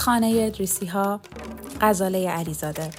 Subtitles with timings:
[0.00, 1.20] خانه ادریسی ها
[1.80, 2.90] غزاله علیزاده.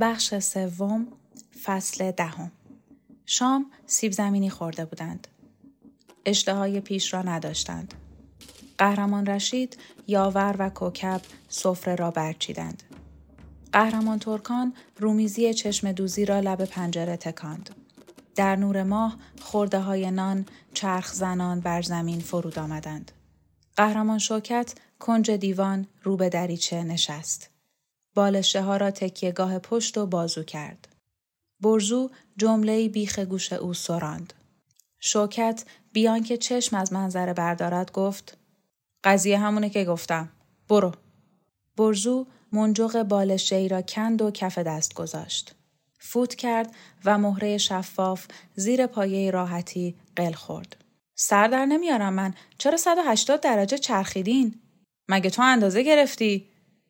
[0.00, 1.06] بخش سوم
[1.62, 2.52] فصل دهم.
[3.26, 5.28] شام سیب زمینی خورده بودند.
[6.24, 7.94] اشتهای پیش را نداشتند.
[8.78, 12.82] قهرمان رشید یاور و کوکب سفره را برچیدند
[13.72, 17.70] قهرمان ترکان رومیزی چشم دوزی را لب پنجره تکاند
[18.36, 23.12] در نور ماه خورده های نان چرخ زنان بر زمین فرود آمدند
[23.76, 27.50] قهرمان شوکت کنج دیوان رو به دریچه نشست
[28.18, 30.88] بالشه ها را تکیهگاه پشت و بازو کرد.
[31.60, 34.32] برزو جمله بیخ گوش او سراند.
[35.00, 38.37] شوکت بیان که چشم از منظره بردارد گفت
[39.04, 40.28] قضیه همونه که گفتم.
[40.68, 40.92] برو.
[41.76, 45.54] برزو منجق بالشه ای را کند و کف دست گذاشت.
[45.98, 50.76] فوت کرد و مهره شفاف زیر پایه راحتی قل خورد.
[51.14, 52.34] سر در نمیارم من.
[52.58, 54.54] چرا 180 درجه چرخیدین؟
[55.08, 56.48] مگه تو اندازه گرفتی؟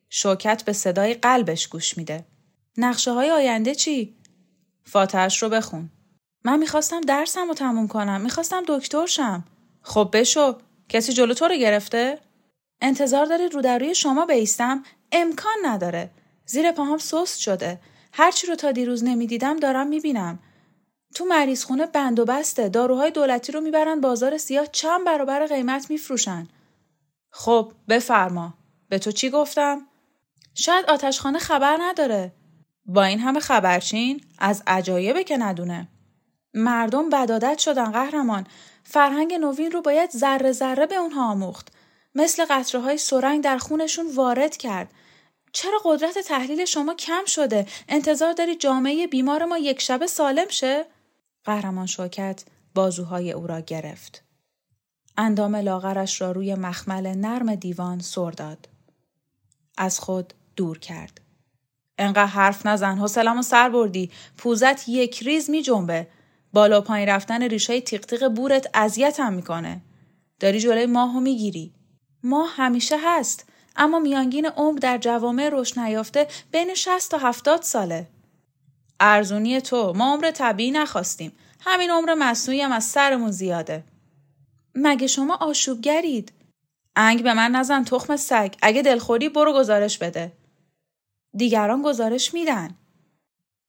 [0.09, 2.25] شوکت به صدای قلبش گوش میده.
[2.77, 4.15] نقشه های آینده چی؟
[4.83, 5.89] فاتحش رو بخون.
[6.43, 8.21] من می‌خواستم درسم رو تموم کنم.
[8.21, 9.43] می‌خواستم دکتر شم.
[9.81, 10.57] خب بشو.
[10.89, 12.19] کسی جلو تو رو گرفته؟
[12.81, 16.09] انتظار داری رو در روی شما بیستم؟ امکان نداره.
[16.45, 17.79] زیر پاهام سست شده.
[18.13, 20.39] هرچی رو تا دیروز نمی‌دیدم دارم می‌بینم.
[21.15, 25.89] تو مریض خونه بند و بسته داروهای دولتی رو می‌برن بازار سیاه چند برابر قیمت
[25.89, 26.47] میفروشن.
[27.31, 28.53] خب بفرما.
[28.89, 29.81] به تو چی گفتم؟
[30.53, 32.31] شاید آتشخانه خبر نداره.
[32.85, 35.87] با این همه خبرچین از عجایبه که ندونه.
[36.53, 38.47] مردم بدادت شدن قهرمان.
[38.91, 41.67] فرهنگ نوین رو باید ذره ذره به اونها آموخت.
[42.15, 44.91] مثل قطره های سرنگ در خونشون وارد کرد.
[45.51, 50.85] چرا قدرت تحلیل شما کم شده؟ انتظار داری جامعه بیمار ما یک شبه سالم شه؟
[51.43, 52.43] قهرمان شوکت
[52.75, 54.23] بازوهای او را گرفت.
[55.17, 58.69] اندام لاغرش را روی مخمل نرم دیوان سر داد.
[59.77, 61.21] از خود دور کرد.
[61.97, 66.07] انقدر حرف نزن حوصلمو سر بردی پوزت یک ریز می جنبه.
[66.53, 69.81] بالا پایین رفتن ریشای تیق تیق بورت اذیتم می‌کنه.
[70.39, 71.73] داری جلوی ماهو می‌گیری.
[72.23, 73.45] ماه همیشه هست
[73.75, 78.07] اما میانگین عمر در جوامع رشد نیافته بین 60 تا 70 ساله.
[78.99, 81.31] ارزونی تو ما عمر طبیعی نخواستیم.
[81.59, 83.83] همین عمر مصنوعی هم از سرمون زیاده.
[84.75, 86.33] مگه شما آشوبگرید؟
[86.95, 88.53] انگ به من نزن تخم سگ.
[88.61, 90.31] اگه دلخوری برو گزارش بده.
[91.33, 92.75] دیگران گزارش میدن.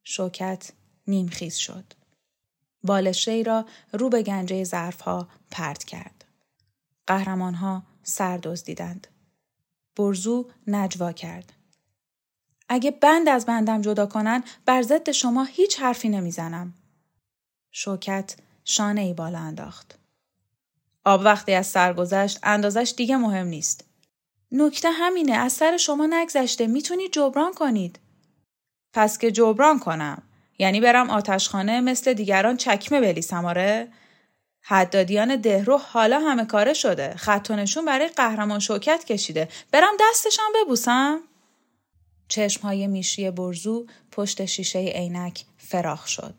[0.05, 0.73] شوکت
[1.07, 2.00] نیمخیز شد.
[2.85, 6.25] بالشه را رو به گنجه ظرفها پرت کرد.
[7.07, 9.07] قهرمان ها سر دزدیدند.
[9.97, 11.53] برزو نجوا کرد.
[12.69, 16.75] اگه بند از بندم جدا کنن بر ضد شما هیچ حرفی نمی‌زنم.
[17.73, 19.99] شوکت شانه ای بالا انداخت.
[21.05, 23.85] آب وقتی از سر گذشت اندازش دیگه مهم نیست.
[24.53, 27.99] نکته همینه از سر شما نگذشته می‌تونید جبران کنید.
[28.93, 30.23] پس که جبران کنم
[30.61, 33.89] یعنی برم آتشخانه مثل دیگران چکمه بلیسم آره؟
[34.63, 37.15] حدادیان دهرو حالا همه کاره شده.
[37.17, 37.51] خط
[37.87, 39.49] برای قهرمان شوکت کشیده.
[39.73, 41.21] برم دستشم ببوسم؟
[42.29, 46.35] چشمهای میشی برزو پشت شیشه عینک فراخ شد.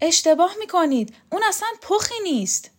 [0.00, 1.14] اشتباه می‌کنید.
[1.32, 2.70] اون اصلا پخی نیست.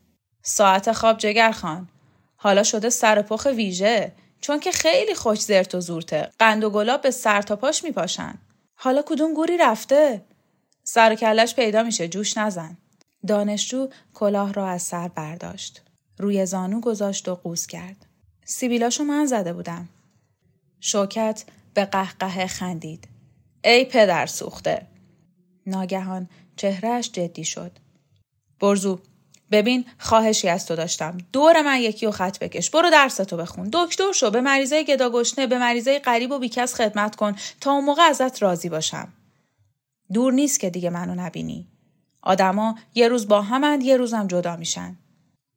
[0.41, 1.89] ساعت خواب جگر خان.
[2.35, 4.11] حالا شده سر پخ ویژه.
[4.41, 8.33] چون که خیلی خوش زرت و زورته قند و گلاب به سر تا پاش میپاشن
[8.75, 10.21] حالا کدوم گوری رفته
[10.87, 12.07] سر و کلش پیدا میشه.
[12.07, 12.77] جوش نزن.
[13.27, 15.81] دانشجو کلاه را از سر برداشت.
[16.19, 18.05] روی زانو گذاشت و قوز کرد.
[18.45, 19.89] سیبیلاشو من زده بودم.
[20.79, 21.43] شوکت
[21.73, 23.07] به قهقه خندید.
[23.63, 24.87] ای پدر سوخته.
[25.67, 27.71] ناگهان چهرهش جدی شد.
[28.59, 28.99] برزو
[29.51, 31.17] ببین خواهشی از تو داشتم.
[31.33, 32.69] دور من یکی و خط بکش.
[32.69, 33.69] برو درستو بخون.
[33.73, 34.29] دکتر شو.
[34.31, 37.35] به مریضای گداگشنه به مریضای غریب و بیکس خدمت کن.
[37.61, 39.13] تا اون موقع ازت راضی باشم.
[40.13, 41.67] دور نیست که دیگه منو نبینی.
[42.21, 44.97] آدما یه روز با همند یه روزم جدا میشن.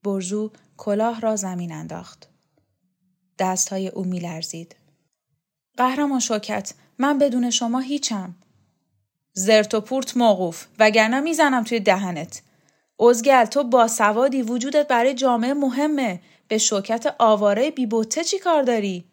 [0.05, 2.29] برزو کلاه را زمین انداخت.
[3.39, 4.77] دستهای او میلرزید.
[5.77, 8.35] قهرمان شوکت من بدون شما هیچم.
[9.33, 12.43] زرت و پورت موقوف وگرنه می‌زنم توی دهنت.
[13.01, 16.21] ازگل تو با سوادی وجودت برای جامعه مهمه.
[16.49, 19.05] به شوکت آواره بیبوته چی کار داری؟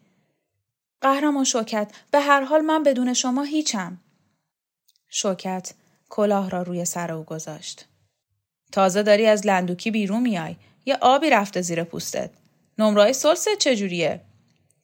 [1.00, 3.98] قهرمان شوکت به هر حال من بدون شما هیچم.
[5.18, 5.74] شوکت
[6.08, 7.88] کلاه را روی سر او گذاشت.
[8.72, 12.30] تازه داری از لندوکی بیرون میای یه آبی رفته زیر پوستت.
[12.78, 14.20] نمرای سلست چجوریه؟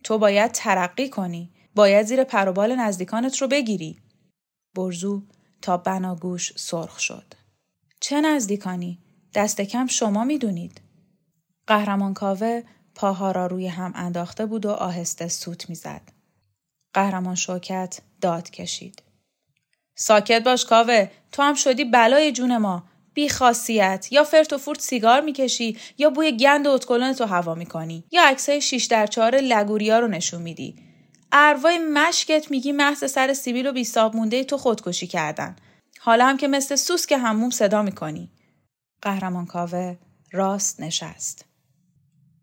[0.05, 1.50] تو باید ترقی کنی.
[1.75, 3.99] باید زیر پروبال نزدیکانت رو بگیری.
[4.75, 5.23] برزو
[5.62, 7.35] تا بناگوش سرخ شد.
[8.00, 8.99] چه نزدیکانی؟
[9.35, 10.81] دست کم شما می‌دونید.
[11.67, 12.62] قهرمان کاوه
[12.94, 16.12] پاها را روی هم انداخته بود و آهسته سوت می‌زد.
[16.94, 19.02] قهرمان شوکت داد کشید.
[20.02, 22.84] ساکت باش کاوه تو هم شدی بلای جون ما
[23.14, 28.04] بی خاصیت یا فرت و فورت سیگار می‌کشی یا بوی گند و تو هوا می‌کنی
[28.10, 30.75] یا عکسای شیش در چهار لگوریا رو نشون میدی
[31.32, 35.56] اروای مشکت میگی محض سر سیبیل و بیستاب مونده تو خودکشی کردن
[36.00, 38.31] حالا هم که مثل سوس که هموم صدا می‌کنی.
[39.02, 39.96] قهرمان کاوه
[40.32, 41.44] راست نشست.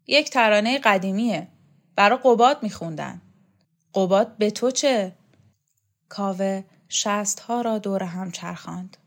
[0.08, 1.48] یک ترانه قدیمیه.
[1.96, 3.22] برا قباد میخوندن.
[3.94, 5.16] قباد به تو چه؟
[6.10, 8.98] کاوه شست ها را دور هم چرخاند.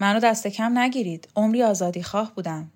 [0.00, 1.28] منو دست کم نگیرید.
[1.36, 2.72] عمری آزادی خواه بودم.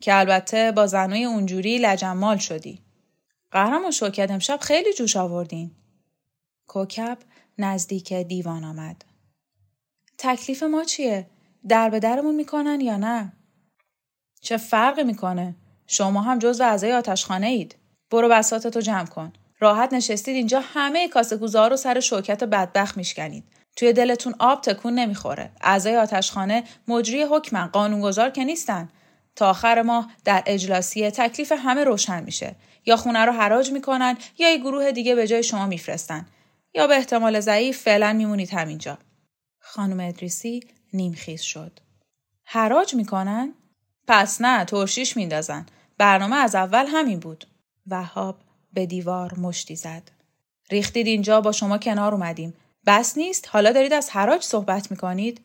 [0.00, 2.82] که البته با زنوی اونجوری لجمال شدی.
[3.50, 5.70] قهرمان شوکت امشب خیلی جوش آوردین.
[6.66, 7.18] کوکب
[7.58, 9.04] نزدیک دیوان آمد.
[10.18, 11.30] تکلیف ما چیه؟
[11.68, 13.32] در به درمون می‌کنن یا نه؟
[14.40, 15.54] چه فرقی می‌کنه؟
[15.86, 17.76] شما هم جزو اعضای آتشخانه اید.
[18.10, 19.32] برو بساتتو جمع کن.
[19.60, 21.36] راحت نشستید اینجا همه کاسه
[21.68, 23.44] رو سر شوکت بدبخت میشکنید.
[23.76, 25.50] توی دلتون آب تکون نمی‌خوره.
[25.60, 28.88] اعضای آتشخانه مجری حکمن قانونگذار که نیستن.
[29.36, 32.56] تا آخر ماه در اجلاسیه تکلیف همه روشن میشه.
[32.86, 36.26] یا خونه رو حراج می‌کنن یا یه گروه دیگه به جای شما میفرستن.
[36.74, 38.98] یا به احتمال ضعیف فعلا میمونید همینجا.
[39.60, 40.60] خانم ادریسی
[40.92, 41.80] نیمخیز شد.
[42.44, 43.54] حراج می‌کنن؟
[44.08, 45.66] پس نه ترشیش میندازن.
[45.98, 47.46] برنامه از اول همین بود.
[47.86, 48.38] وهاب
[48.72, 50.02] به دیوار مشتی زد.
[50.70, 52.54] ریختید اینجا با شما کنار اومدیم.
[52.86, 55.40] بس نیست حالا دارید از حراج صحبت می‌کنید؟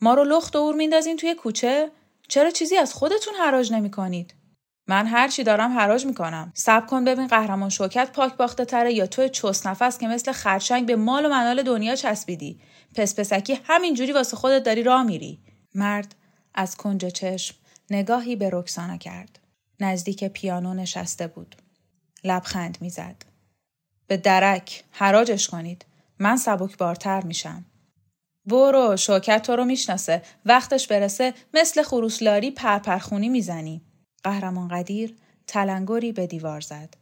[0.00, 1.90] ما رو لخت و اور میندازین توی کوچه؟
[2.28, 4.34] چرا چیزی از خودتون حراج نمی‌کنید؟
[4.86, 6.52] من هر چی دارم حراج می‌کنم.
[6.54, 10.86] سب کن ببین قهرمان شوکت پاک باخته تره یا تو چوس نفس که مثل خرچنگ
[10.86, 12.60] به مال و منال دنیا چسبیدی.
[12.94, 15.40] پس پسکی همینجوری واسه خودت داری راه میری.
[15.74, 16.14] مرد
[16.54, 17.54] از کنج چشم
[17.90, 19.38] نگاهی به رکسانا کرد.
[19.80, 21.56] نزدیک پیانو نشسته بود.
[22.24, 23.16] لبخند می‌زد.
[24.06, 25.84] به درک حراجش کنید.
[26.18, 27.64] من سبک بارتر میشم.
[28.46, 30.22] برو شوکت تو رو می‌شناسه.
[30.44, 33.82] وقتش برسه مثل خروسلاری پرپرخونی می‌زنی.
[34.24, 35.16] قهرمان قدیر
[35.46, 36.94] تلنگری به دیوار زد.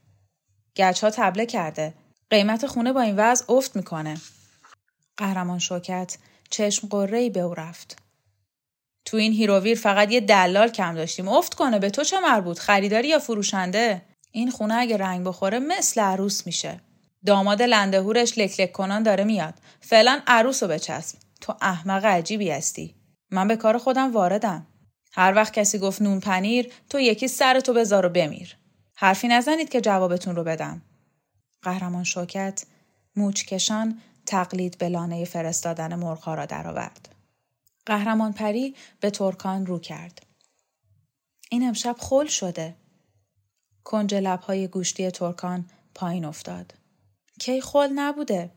[0.76, 1.94] گچ ها تبله کرده.
[2.30, 4.20] قیمت خونه با این وضع افت می‌کنه.
[5.16, 6.18] قهرمان شوکت
[6.50, 8.02] چشم‌غره‌ای به او رفت.
[9.04, 11.28] تو این هیروویر فقط یه دلال کم داشتیم.
[11.28, 16.00] افت کنه به تو چه مربوط؟ خریداری یا فروشنده؟ این خونه اگه رنگ بخوره مثل
[16.00, 16.80] عروس میشه.
[17.26, 19.54] داماد لندهورش لک‌لک‌کنان داره میاد.
[19.80, 21.18] فعلا عروس رو بچسب.
[21.40, 22.94] تو احمق عجیبی هستی.
[23.30, 24.66] من به کار خودم واردم.
[25.12, 28.56] هر وقت کسی گفت نون پنیر تو یکی سر تو بذار و بمیر.
[28.94, 30.82] حرفی نزنید که جوابتون رو بدم.
[31.62, 32.64] قهرمان شوکت
[33.16, 37.08] موچکشان تقلید به لانه فرستادن مرغها را درآورد.
[37.86, 40.26] قهرمان پری به ترکان رو کرد.
[41.50, 42.74] این امشب خل شده.
[43.90, 46.74] کنج لبهای گوشتی ترکان پایین افتاد.
[47.40, 48.50] کی خل نبوده؟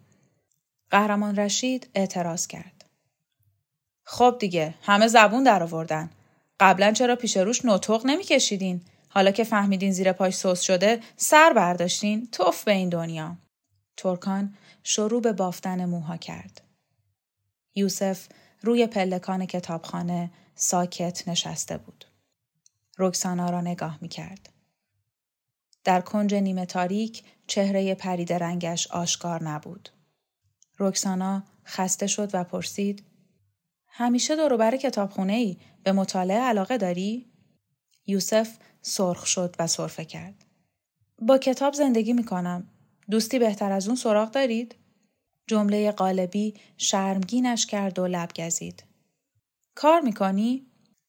[0.91, 2.85] قهرمان رشید اعتراض کرد.
[4.03, 6.09] خب دیگه همه زبون در آوردن.
[6.59, 12.27] قبلا چرا پیش روش نطق نمیکشیدین؟ حالا که فهمیدین زیر پاش سوس شده سر برداشتین
[12.31, 13.37] توف به این دنیا.
[13.97, 16.61] ترکان شروع به بافتن موها کرد.
[17.75, 18.27] یوسف
[18.61, 22.05] روی پلکان کتابخانه ساکت نشسته بود.
[22.97, 24.52] رکسانا را نگاه می کرد.
[25.83, 29.89] در کنج نیمه تاریک چهره پرید رنگش آشکار نبود.
[30.79, 33.03] رکسانا خسته شد و پرسید
[33.87, 37.31] همیشه دوروبر کتابخونه ای به مطالعه علاقه داری؟
[38.07, 40.45] یوسف سرخ شد و صرفه کرد.
[41.21, 42.67] با کتاب زندگی می کنم.
[43.11, 44.75] دوستی بهتر از اون سراغ دارید؟
[45.47, 48.83] جمله قالبی شرمگینش کرد و لب گزید.
[49.75, 50.65] کار می‌کنی؟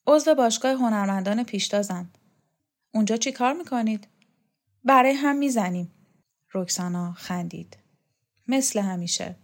[0.07, 2.11] عضو باشگاه هنرمندان پیشتازم.
[2.95, 4.09] اونجا چی کار می‌کنید؟
[4.85, 5.93] برای هم می‌زنیم.
[6.55, 7.77] رکسانا خندید.
[8.49, 9.37] مثل همیشه.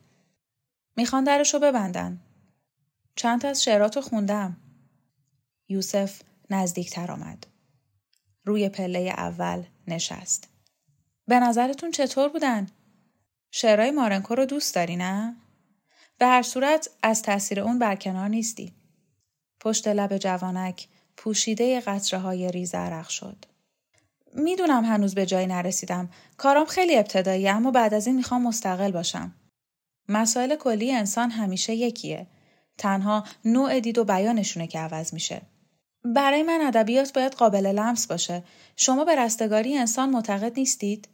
[0.97, 2.21] می‌خوان درشو ببندن.
[3.17, 4.57] چند از شعراتو خوندم.
[5.69, 7.47] یوسف نزدیکتر آمد.
[8.45, 10.49] روی پله اول نشست.
[11.27, 12.67] به نظرتون چطور بودن؟
[13.51, 15.37] شعرهای مارنکو رو دوست داری نه؟
[16.19, 18.73] به هر صورت از تاثیر اون برکنار نیستی.
[19.61, 23.50] پشت لب جوانک پوشیده قطره های ریز عرق شد.
[24.35, 26.11] می‌دونم هنوز به جایی نرسیدم.
[26.37, 29.35] کارام خیلی ابتدایی اما بعد از این می‌خوام مستقل باشم.
[30.09, 32.27] مسائل کلی انسان همیشه یکیه.
[32.79, 35.43] تنها نوع دید و بیانشونه که عوض میشه.
[36.05, 38.45] برای من ادبیات باید قابل لمس باشه.
[38.77, 41.09] شما به رستگاری انسان معتقد نیستید؟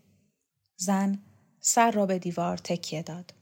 [0.76, 1.18] زن
[1.60, 3.34] سر را به دیوار تکیه داد.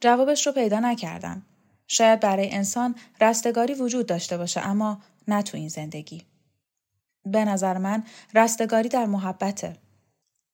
[0.00, 1.42] جوابش رو پیدا نکردم.
[1.86, 6.22] شاید برای انسان رستگاری وجود داشته باشه اما نه تو این زندگی.
[7.26, 9.76] به نظر من رستگاری در محبته.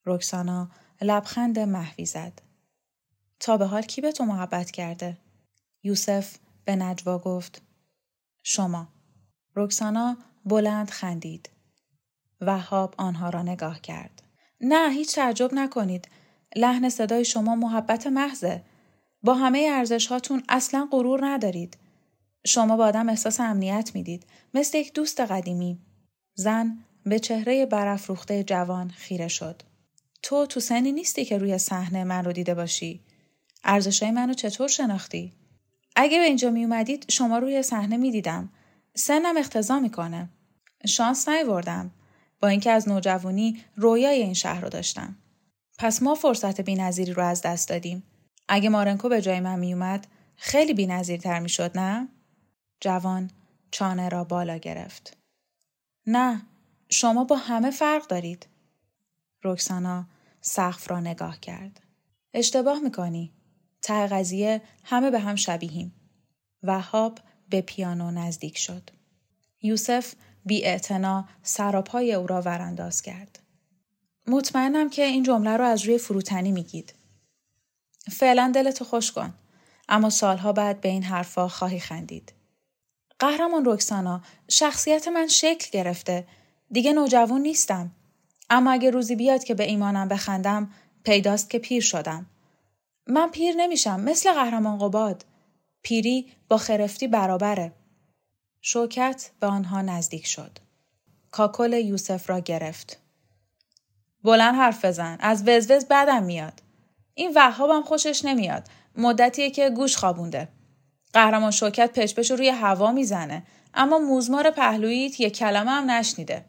[0.07, 0.71] رکسانا
[1.01, 2.43] لبخند محوی زد.
[3.41, 5.17] تا به حال کی به تو محبت کرده؟
[5.83, 7.63] یوسف به نجوا گفت.
[8.43, 8.89] شما.
[9.57, 11.51] رکسانا بلند خندید.
[12.41, 14.23] وهاب آنها را نگاه کرد.
[14.61, 16.09] نه هیچ تعجب نکنید.
[16.57, 18.65] لحن صدای شما محبت محضه.
[19.23, 21.77] با همه ارزش هاتون اصلا غرور ندارید.
[22.47, 24.27] شما با آدم احساس امنیت می‌دید.
[24.55, 25.81] مثل یک دوست قدیمی.
[26.39, 29.63] زن به چهره برافروخته جوان خیره شد.
[30.23, 33.01] تو تو سنی نیستی که روی صحنه من رو دیده باشی.
[33.65, 35.33] ارزشای منو چطور شناختی؟
[35.97, 38.53] اگه به اینجا می اومدید شما روی صحنه می دیدم.
[38.95, 40.29] سنم اختضا می‌کنه.
[40.87, 41.91] شانس نیوردم.
[42.41, 45.17] با اینکه از نوجوانی رویای این شهر رو داشتم.
[45.79, 48.03] پس ما فرصت بینظیری رو از دست دادیم.
[48.49, 52.09] اگه مارنکو به جای من میومد خیلی بینظیرتر می‌شد نه؟
[52.81, 53.31] جوان
[53.71, 55.16] چانه را بالا گرفت.
[56.07, 56.43] نه
[56.89, 58.47] شما با همه فرق دارید.
[59.45, 60.07] رکسانا
[60.41, 61.81] سقف را نگاه کرد.
[62.35, 63.33] اشتباه می‌کنی.
[63.83, 65.95] ته قضیه همه به هم شبیهیم.
[66.63, 68.91] وهاب به پیانو نزدیک شد.
[69.63, 70.79] یوسف بی
[71.43, 73.39] سراپای او را ورانداز کرد.
[74.27, 76.95] مطمئنم که این جمله رو از روی فروتنی میگید.
[78.11, 79.35] فعلا دلتو خوش کن.
[79.89, 82.33] اما سالها بعد به این حرفا خواهی خندید.
[83.19, 86.27] قهرمان رکسانا شخصیت من شکل گرفته.
[86.71, 87.91] دیگه نوجوان نیستم.
[88.51, 90.71] اما اگه روزی بیاد که به ایمانم بخندم
[91.05, 92.27] پیداست که پیر شدم.
[93.07, 95.25] من پیر نمیشم مثل قهرمان قباد.
[95.83, 97.73] پیری با خرفتی برابره.
[98.61, 100.59] شوکت به آنها نزدیک شد.
[101.31, 103.01] کاکل یوسف را گرفت.
[104.25, 105.17] بلند حرف بزن.
[105.21, 106.63] از وزوز بدم میاد.
[107.15, 108.69] این وهابم خوشش نمیاد.
[108.97, 110.49] مدتیه که گوش خوابونده.
[111.13, 113.43] قهرمان شوکت پشپش روی هوا می‌زنه.
[113.75, 116.45] اما موزمار پهلوییت یک کلمه هم نشنیده.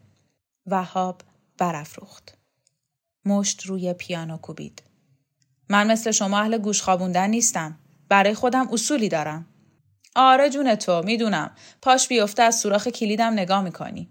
[0.66, 1.22] وهاب
[1.58, 2.38] برافروخت.
[3.24, 4.82] مشت روی پیانو کوبید.
[5.68, 7.78] من مثل شما اهل گوش خوابوندن نیستم.
[8.08, 9.46] برای خودم اصولی دارم.
[10.16, 11.50] آره جون تو می‌دونم.
[11.82, 14.08] پاش بیفته از سوراخ کلیدم نگاه می‌کنی.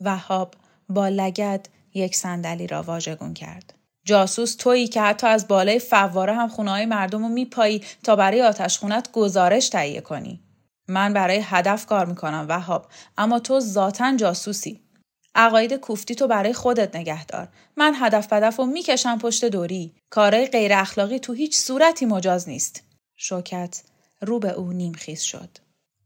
[0.00, 0.54] وهاب
[0.88, 3.74] با لگد یک صندلی را واژگون کرد.
[4.04, 8.42] جاسوس تویی که حتی از بالای فواره هم خونه های مردم رو میپایی تا برای
[8.42, 10.40] آتش خونت گزارش تهیه کنی.
[10.88, 12.86] من برای هدف کار می‌کنم وهاب
[13.18, 14.80] اما تو ذاتا جاسوسی.
[15.34, 17.48] عقاید کوفتی تو برای خودت نگه دار.
[17.76, 19.94] من هدف بدف و می‌کشم پشت دوری.
[20.10, 22.82] کارهای غیر اخلاقی تو هیچ صورتی مجاز نیست.
[23.16, 23.82] شوکت
[24.20, 25.48] رو به او نیمخیز شد.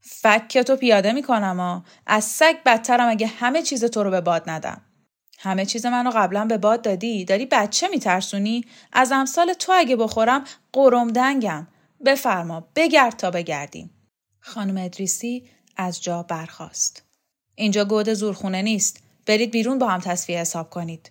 [0.01, 1.85] فک تو پیاده می‌کنم ها.
[2.07, 4.81] از سگ بدترم اگه همه چیز تو رو به باد ندم.
[5.41, 10.45] همه چیز منو قبلا به باد دادی؟ داری بچه میترسونی؟ از امثال تو اگه بخورم
[10.73, 11.67] قرم دنگم.
[12.07, 13.91] بفرما بگرد تا بگردیم.
[14.41, 17.03] خانم ادریسی از جا برخاست.
[17.55, 19.03] اینجا گود زورخونه نیست.
[19.27, 21.11] برید بیرون با هم تصفیه حساب کنید.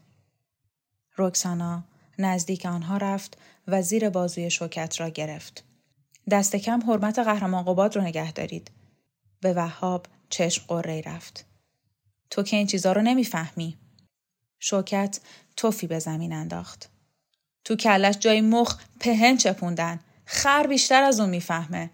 [1.17, 1.83] رکسانا
[2.19, 5.63] نزدیک آنها رفت و زیر بازوی شوکت را گرفت.
[6.31, 8.71] دست کم حرمت قهرمان قباد رو نگه دارید.
[9.41, 11.45] به وهاب چشم قره رفت.
[12.29, 13.77] تو که این چیزا رو نمی‌فهمی.
[14.59, 15.19] شوکت
[15.55, 16.89] توفی به زمین انداخت.
[17.63, 19.99] تو کلش جای مخ پهن چپوندن.
[20.25, 21.89] خر بیشتر از اون می‌فهمه.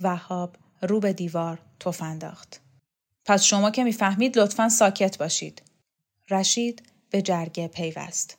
[0.00, 2.60] وهاب رو به دیوار توف انداخت.
[3.24, 5.62] پس شما که می‌فهمید لطفا ساکت باشید.
[6.30, 8.38] رشید به جرگه پیوست.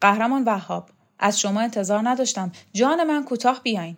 [0.00, 3.96] قهرمان وهاب از شما انتظار نداشتم جان من کوتاه بیاین.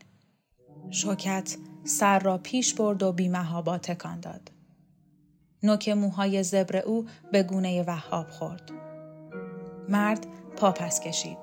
[0.91, 4.51] شوکت سر را پیش برد و بیمهابا تکان داد.
[5.63, 8.71] نوک موهای زبر او به گونه وهاب خورد.
[9.89, 10.27] مرد
[10.57, 11.39] پا پس کشید.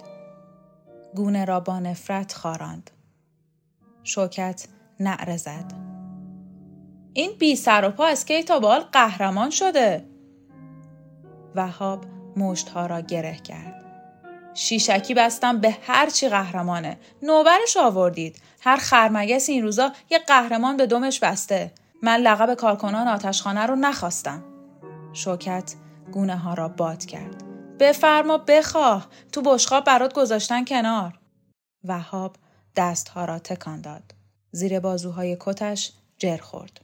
[1.16, 2.92] گونه را با نفرت خاراند.
[4.04, 4.68] شوکت
[5.00, 5.74] نعره زد.
[7.14, 8.26] این بی سر و پا از
[8.62, 10.06] بال قهرمان شده.
[11.56, 12.06] وهاب
[12.38, 13.86] مشتها را گره کرد.
[14.54, 16.98] شیشکی بستم به هر چی قهرمانه.
[17.22, 18.42] نوبرش آوردید.
[18.62, 21.72] هر خرمگس این روزا یه قهرمان به دمش بسته.
[22.02, 24.44] من لقب کارکنان آتشخانه رو نخواستم.
[25.14, 25.76] شوکت
[26.12, 27.44] گونه ها را باد کرد.
[27.80, 31.20] بفرما بخواه تو بشقاب برات گذاشتن کنار.
[31.84, 32.36] وهاب
[32.76, 34.14] دستها را تکان داد.
[34.52, 36.82] زیر بازوهای کتش جر خورد.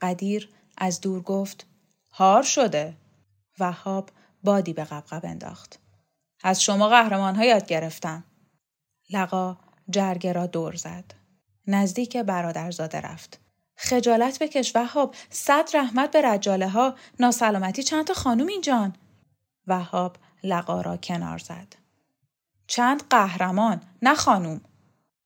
[0.00, 0.48] قدیر
[0.78, 1.66] از دور گفت
[2.10, 2.96] هار شده.
[3.58, 4.10] وهاب
[4.44, 5.78] بادی به قبقب انداخت.
[6.42, 8.24] از شما قهرمان ها یاد گرفتم.
[9.10, 9.56] لقا
[9.90, 11.04] جرگه را دور زد.
[11.66, 13.43] نزدیک برادرزاده رفت.
[13.76, 18.94] خجالت بکش وهاب صد رحمت به رجاله ها ناسلامتی چند تا خانوم اینجان
[19.66, 21.74] وهاب لقا را کنار زد.
[22.66, 24.60] چند قهرمان نه خانوم.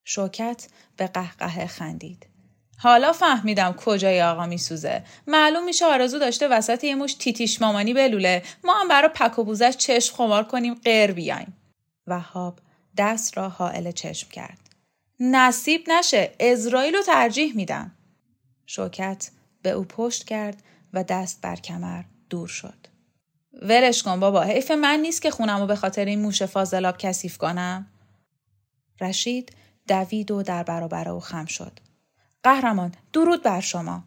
[0.03, 2.25] شوکت به قهقه خندید.
[2.77, 5.03] حالا فهمیدم کجای آقا میسوزه.
[5.27, 8.43] معلوم میشه آرزو داشته وسط یه مش تیتیش مامانی بلوله.
[8.63, 11.57] ما هم برا پک و بوزش چشم خمار کنیم غیر بیایم.
[12.07, 12.59] وهاب
[12.97, 14.59] دست را حائل چشم کرد.
[15.19, 17.91] نصیب نشه اسرائیل رو ترجیح میدم.
[18.71, 22.87] شوکت به او پشت کرد و دست بر کمر دور شد.
[23.61, 27.37] ولش کن بابا حیف من نیست که خونم و به خاطر این موش فاضلاب کثیف
[27.37, 27.87] کنم.
[29.01, 29.55] رشید
[29.87, 31.79] دوید و در برابر او خم شد.
[32.43, 34.03] قهرمان درود بر شما.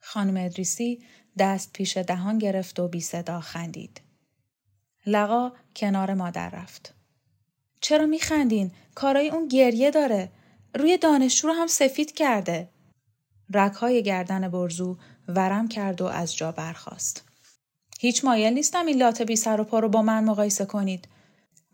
[0.00, 1.04] خانم ادریسی
[1.38, 4.00] دست پیش دهان گرفت و بی صدا خندید.
[5.06, 6.94] لقا کنار مادر رفت.
[7.80, 10.32] چرا میخندین؟ کارای اون گریه داره.
[10.74, 12.68] روی دانشجو رو هم سفید کرده.
[13.54, 14.96] رکهای گردن برزو
[15.28, 17.24] ورم کرد و از جا برخاست.
[18.00, 21.08] هیچ مایل نیستم این لاته بی سر و پا رو با من مقایسه کنید.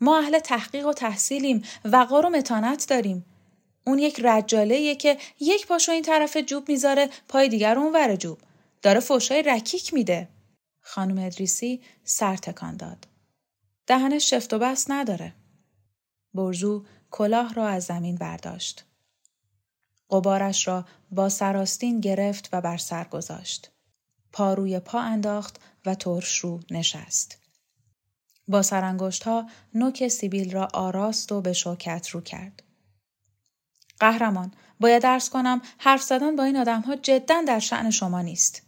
[0.01, 3.25] ما اهل تحقیق و تحصیلیم وقار و متانت داریم.
[3.85, 8.39] اون یک رجاله که یک پاشو این طرف جوب می‌ذاره پای دیگر اون ور جوب.
[8.81, 10.27] داره فوشای رکیک میده.
[10.81, 13.07] خانم ادریسی سر تکان داد.
[13.87, 15.33] دهنش شفت و بس نداره.
[16.33, 18.86] برزو کلاه را از زمین برداشت.
[20.09, 23.71] قبارش را با سراستین گرفت و بر سر گذاشت.
[24.31, 27.37] پا روی پا انداخت و ترش رو نشست.
[28.47, 32.63] با سرانگشت ها نوک سیبیل را آراست و به شوکت رو کرد.
[33.99, 38.61] قهرمان باید درس کنم حرف زدن با این آدم ها جدا در شعن شما نیست.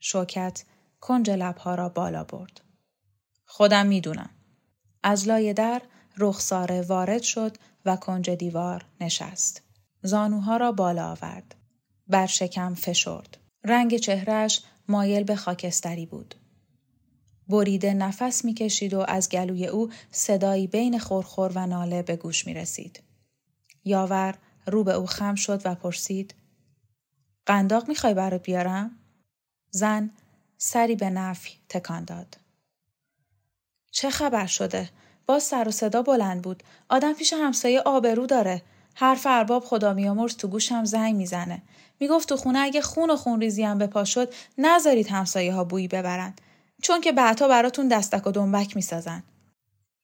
[0.00, 0.64] شوکت
[1.00, 2.60] کنج لبها را بالا برد.
[3.44, 4.30] خودم می‌دونم.
[5.02, 5.82] از لای در
[6.18, 9.62] رخساره وارد شد و کنج دیوار نشست.
[10.02, 11.54] زانوها را بالا آورد.
[12.08, 13.36] بر شکم فشرد.
[13.64, 16.34] رنگ چهرش مایل به خاکستری بود.
[17.48, 22.54] بریده نفس می‌کشید و از گلوی او صدایی بین خورخور و ناله به گوش می
[22.54, 23.02] رسید.
[23.84, 24.34] یاور
[24.66, 26.34] رو به او خم شد و پرسید
[27.46, 28.90] قنداق می‌خوای برات بیارم؟
[29.70, 30.10] زن
[30.58, 32.38] سری به نفی تکان داد.
[33.90, 34.90] چه خبر شده؟
[35.26, 36.62] باز سر و صدا بلند بود.
[36.88, 38.62] آدم پیش همسایه آبرو داره.
[38.94, 41.62] حرف ارباب خدا میامرز تو گوشم زنگ می‌زنه.
[42.00, 45.88] می‌گفت تو خونه اگه خون و خون ریزی هم به شد نذارید همسایه ها بویی
[45.88, 46.34] ببرن.
[46.82, 49.22] چون که بعدها براتون دستک و دنبک می‌سازن.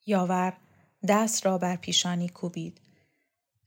[0.07, 0.53] یاور
[1.09, 2.81] دست را بر پیشانی کوبید.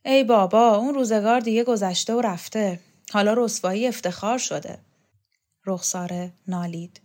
[0.06, 2.80] ای بابا اون روزگار دیگه گذشته و رفته.
[3.12, 4.80] حالا رسوایی افتخار شده.
[5.66, 7.02] رخساره نالید.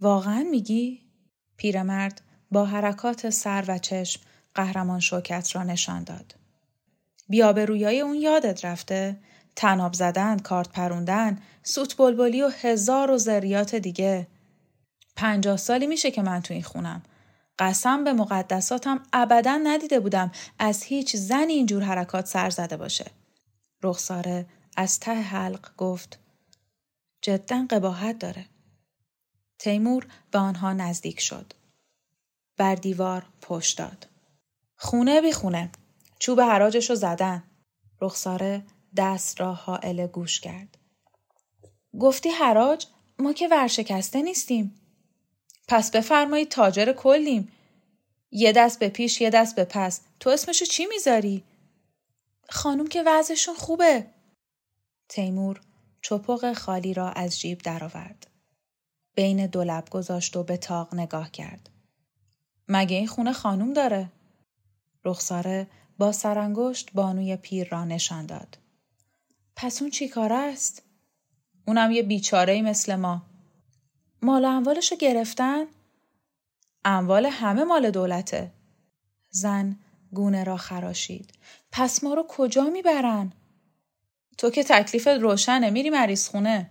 [0.00, 1.00] واقعا میگی؟
[1.56, 4.20] پیرمرد با حرکات سر و چشم
[4.54, 6.41] قهرمان شوکت را نشان داد.
[7.28, 9.16] بیابرویای اون یادت رفته؟
[9.56, 14.26] تناب زدن، کارت پروندن، سوت بلبلی و هزار و ذریات دیگه.
[15.16, 17.02] پنجاه سالی میشه که من تو این خونم.
[17.58, 23.10] قسم به مقدساتم ابدا ندیده بودم از هیچ زنی اینجور حرکات سر زده باشه.
[23.82, 26.18] رخساره از ته حلق گفت
[27.22, 28.46] جدا قباحت داره.
[29.58, 31.52] تیمور به آنها نزدیک شد.
[32.56, 34.08] بر دیوار پشت داد.
[34.76, 35.70] خونه بی خونه.
[36.22, 37.42] چوب حراجش رو زدن.
[38.00, 38.62] رخساره
[38.96, 40.78] دست را حائل گوش کرد.
[42.00, 42.86] گفتی حراج
[43.18, 44.74] ما که ورشکسته نیستیم.
[45.68, 47.52] پس بفرمایید تاجر کلیم.
[48.30, 50.00] یه دست به پیش یه دست به پس.
[50.20, 51.44] تو اسمشو چی می‌ذاری؟
[52.48, 54.06] خانم که وضعشون خوبه.
[55.08, 55.60] تیمور
[56.02, 58.26] چپق خالی را از جیب درآورد.
[59.14, 61.70] بین دو لب گذاشت و به تاق نگاه کرد.
[62.68, 64.12] مگه این خونه خانم داره؟
[65.04, 65.66] رخساره
[66.02, 68.58] با سرانگشت بانوی پیر را نشان داد.
[69.56, 70.82] پس اون چی کار است؟
[71.66, 73.22] اونم یه بیچاره مثل ما.
[74.22, 75.64] مال اموالشو گرفتن؟
[76.84, 78.52] اموال همه مال دولته.
[79.30, 79.76] زن
[80.12, 81.32] گونه را خراشید.
[81.72, 83.32] پس ما رو کجا می‌برن؟
[84.38, 86.70] تو که تکلیفت روشنه میری مریض خونه.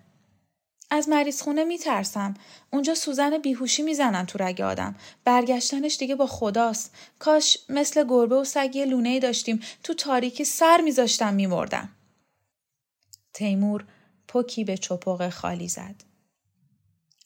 [0.94, 2.34] از مریض خونه میترسم.
[2.72, 4.96] اونجا سوزن بیهوشی می‌زنن تو رگ آدم.
[5.24, 6.96] برگشتنش دیگه با خداست.
[7.20, 11.90] کاش مثل گربه و سگ یه لونه داشتیم تو تاریکی سر میذاشتم میمردم.
[13.34, 13.86] تیمور
[14.28, 15.96] پکی به چپق خالی زد.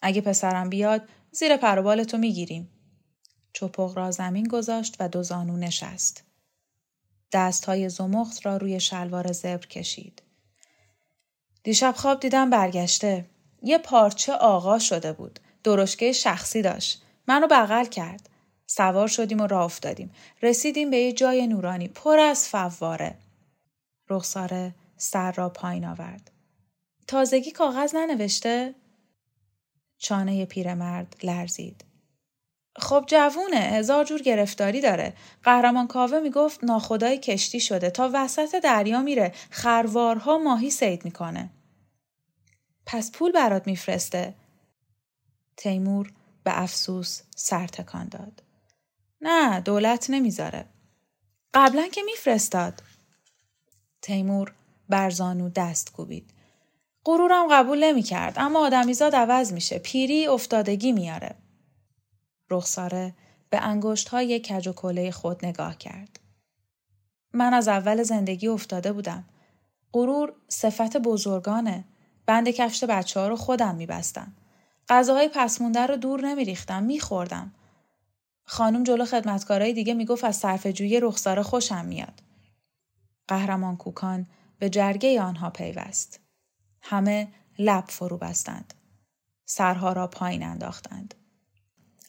[0.01, 2.69] اگه پسرم بیاد زیر پروبال تو می‌گیریم.
[3.53, 6.23] چپق را زمین گذاشت و دو زانو نشست.
[7.31, 10.21] دست های زمخت را روی شلوار زبر کشید.
[11.63, 13.25] دیشب خواب دیدم برگشته.
[13.65, 15.39] یه پارچه آقا شده بود.
[15.63, 17.01] درشکه شخصی داشت.
[17.27, 18.29] منو بغل کرد.
[18.67, 20.11] سوار شدیم و راه افتادیم.
[20.41, 23.15] رسیدیم به یه جای نورانی پر از فواره.
[24.09, 26.31] رخساره سر را پایین آورد.
[27.07, 28.75] تازگی کاغذ ننوشته؟
[29.97, 31.85] چانه پیرمرد لرزید.
[32.77, 39.01] خب جوونه هزار جور گرفتاری داره قهرمان کاوه می‌گفت ناخدای کشتی شده تا وسط دریا
[39.01, 41.49] میره خروارها ماهی سید می‌کنه
[42.85, 44.33] پس پول برات میفرسته.
[45.57, 48.43] تیمور به افسوس سر تکان داد.
[49.21, 50.65] نه دولت نمی‌ذاره.
[51.53, 52.83] قبلا که میفرستاد.
[54.01, 54.53] تیمور
[54.89, 56.31] برزانو دست کوبید.
[57.05, 59.79] غرورم قبول نمی‌کرد اما آدمیزاد عوض میشه.
[59.79, 61.35] پیری افتادگی میاره.
[62.49, 63.13] رخساره
[63.49, 66.19] به انگشت های کج و کله خود نگاه کرد.
[67.33, 69.25] من از اول زندگی افتاده بودم.
[69.93, 71.83] غرور صفت بزرگانه.
[72.25, 74.33] بند کفش بچه ها رو خودم میبستم.
[74.89, 77.51] غذاهای پس مونده رو دور نمیریختم میخوردم.
[78.43, 82.21] خانم جلو خدمتکارای دیگه می‌گفت از صرف جوی رخساره خوشم میاد.
[83.27, 84.27] قهرمان کوکان
[84.59, 86.19] به جرگه آنها پیوست.
[86.81, 87.27] همه
[87.59, 88.73] لب فرو بستند.
[89.45, 91.15] سرها را پایین انداختند.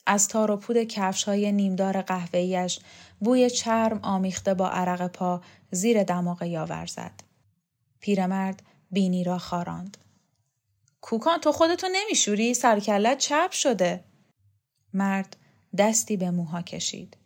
[0.07, 2.81] از تار و پود کفش های نیمدار قهوه‌ایش
[3.21, 7.23] بوی چرم آمیخته با عرق پا زیر دماغ یاور زد.
[8.01, 9.97] پیرمرد بینی را خاراند.
[11.09, 14.05] کوکان تو خودتو نمیشوری؟ سرکلت چپ شده.
[14.93, 15.37] مرد
[15.79, 17.17] دستی به موها کشید.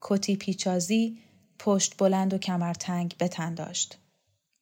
[0.00, 1.18] کتی پیچازی
[1.58, 3.98] پشت بلند و کمرتنگ به تن داشت.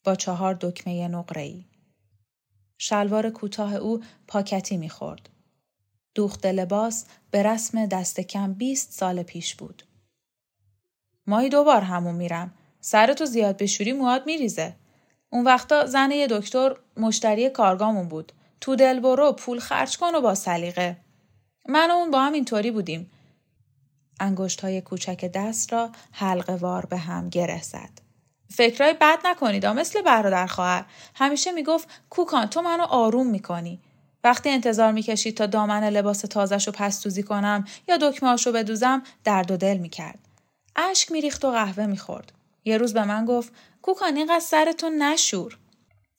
[0.05, 1.65] با چهار دکمه نقره‌ای.
[2.79, 5.29] شلوار کوتاه او پاکتی می‌خورد.
[6.15, 9.83] دوخت لباس به رسم دست کم 20 سال پیش بود.
[11.27, 12.55] ماهی دوبار همون میرم.
[12.81, 14.77] سرتو زیاد بشوری مواد میریزه.
[15.31, 18.33] اون وقتا زن یه دکتر مشتری کارگامون بود.
[18.61, 20.97] تو دل برو پول خرج کن و با سلیقه.
[21.69, 23.11] من و اون با هم اینطوری بودیم.
[24.21, 27.91] انگشت های کوچک دست را حلقه وار به هم گره زد.
[28.49, 33.81] فکرای بد نکنید مثل برادر خواهر همیشه می‌گفت کوکان تو منو آروم می‌کنی
[34.25, 39.51] وقتی انتظار می‌کشید تا دامن لباس تازش رو پستوزی کنم یا دکمه رو بدوزم درد
[39.51, 40.19] و دل می‌کرد.
[40.77, 42.33] اشک میریخت و قهوه می‌خورد.
[42.65, 45.59] یه روز به من گفت کوکان اینقدر سرتون نشور.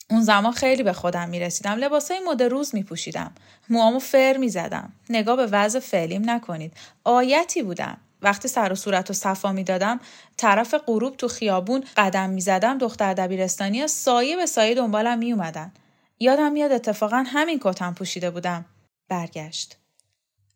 [0.10, 1.72] اون زمان خیلی به خودم می‌رسیدم.
[1.72, 3.32] لباسای مد روز میپوشیدم.
[3.70, 4.94] موامو فر می‌زدم.
[5.10, 6.74] نگاه به وضع فعلیم نکنید.
[7.04, 7.98] آیتی بودم.
[8.22, 10.00] وقتی سر و صورت و صفا می‌دادم
[10.38, 15.72] طرف غروب تو خیابون قدم می‌زدم دختر دبیرستانی سایه به سایه دنبالم میومدن
[16.20, 18.66] یادم میاد اتفاقا همین کتم پوشیده بودم.
[19.10, 19.78] برگشت.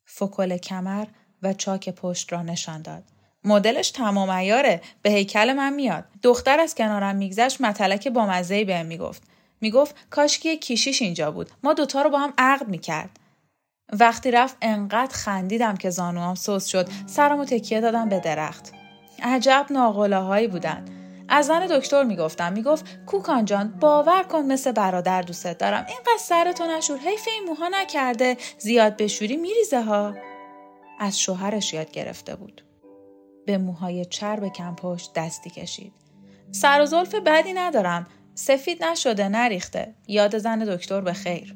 [0.05, 1.05] فکل کمر
[1.41, 3.03] و چاک پشت را نشان داد.
[3.45, 6.03] مدلش تمام ایاره به هیکل من میاد.
[6.23, 9.23] دختر از کنارم میگذشت متلک با مزهی بهم می‌گفت.
[9.61, 11.49] می‌گفت کاشکی کیشیش اینجا بود.
[11.63, 13.19] ما دوتا رو با هم عقد می‌کرد.
[13.99, 16.89] وقتی رفت انقدر خندیدم که زانوام سوس شد.
[17.05, 18.71] سرمو تکیه دادم به درخت.
[19.23, 20.85] عجب ناغله هایی بودن.
[21.29, 26.65] از زن دکتر می‌گفتم می‌گفت کوکان جان باور کن مثل برادر دوستت دارم اینقدر سرتو
[26.65, 30.15] نشور حیف این موها نکرده زیاد بشوری میریزه ها
[30.99, 32.61] از شوهرش یاد گرفته بود
[33.45, 35.93] به موهای چرب کم پشت دستی کشید.
[36.51, 38.07] سر و زلف بدی ندارم.
[38.35, 39.93] سفید نشده نریخته.
[40.07, 41.55] یاد زن دکتر به خیر.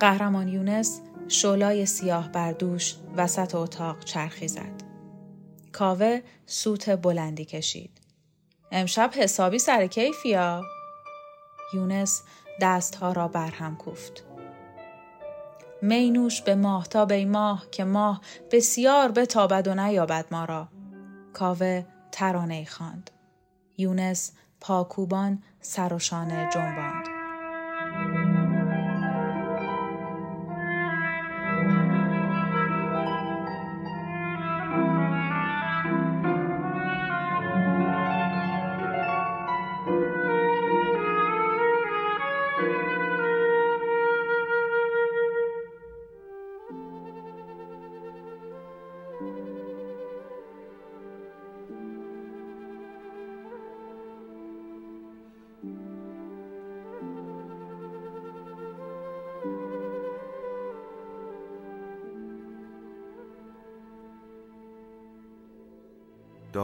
[0.00, 4.82] قهرمان یونس شولای سیاه بردوش وسط اتاق چرخی زد.
[5.72, 8.00] کاوه سوت بلندی کشید.
[8.72, 10.62] امشب حسابی سر کیفیا؟
[11.74, 12.22] یونس
[12.60, 14.24] دستها را برهم کوفت.
[15.82, 20.68] مینوش به ماه تا به ماه که ماه بسیار بتابد و نیابد ما را.
[21.34, 23.10] کاوه ترانه خواند.
[23.78, 27.13] یونس پاکوبان سر و شانه جنباند.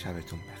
[0.00, 0.59] شبتون بخیر.